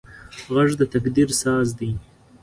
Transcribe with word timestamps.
غږ 0.53 0.69
د 0.79 0.81
تقدیر 0.93 1.29
ساز 1.41 1.67
دی 1.79 1.91